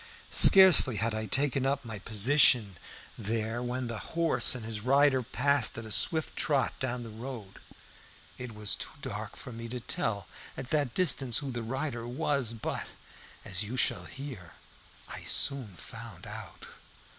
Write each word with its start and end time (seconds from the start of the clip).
Scarcely 0.31 0.95
had 0.95 1.13
I 1.13 1.27
taken 1.27 1.63
up 1.63 1.85
my 1.85 1.99
position 1.99 2.77
there 3.19 3.61
when 3.61 3.85
the 3.85 3.99
horse 3.99 4.55
and 4.55 4.65
his 4.65 4.79
rider 4.81 5.21
passed 5.21 5.77
at 5.77 5.85
a 5.85 5.91
swift 5.91 6.35
trot 6.35 6.73
down 6.79 7.03
the 7.03 7.11
road. 7.11 7.59
It 8.39 8.55
was 8.55 8.73
too 8.73 8.89
dark 9.03 9.35
for 9.35 9.51
me 9.51 9.67
to 9.69 9.79
tell 9.79 10.27
at 10.57 10.71
that 10.71 10.95
distance 10.95 11.37
who 11.37 11.51
the 11.51 11.61
rider 11.61 12.07
was, 12.07 12.51
but, 12.53 12.87
as 13.45 13.61
you 13.61 13.77
shall 13.77 14.05
hear, 14.05 14.55
I 15.07 15.21
soon 15.25 15.75
found 15.75 16.25
out. 16.25 16.65